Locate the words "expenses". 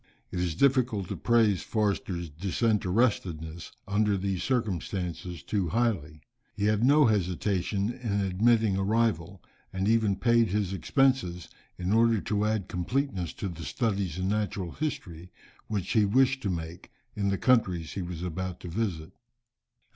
10.73-11.49